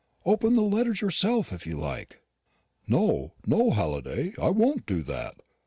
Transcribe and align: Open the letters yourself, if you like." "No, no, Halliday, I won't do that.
Open 0.25 0.53
the 0.55 0.63
letters 0.63 0.99
yourself, 0.99 1.53
if 1.53 1.67
you 1.67 1.77
like." 1.77 2.23
"No, 2.87 3.33
no, 3.45 3.69
Halliday, 3.69 4.33
I 4.41 4.49
won't 4.49 4.87
do 4.87 5.03
that. 5.03 5.35